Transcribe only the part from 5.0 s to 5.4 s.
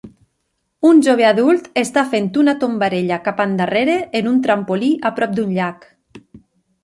a prop